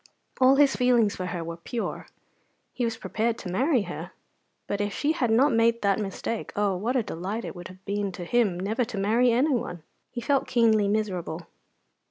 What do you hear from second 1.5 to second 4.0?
pure. He was prepared to marry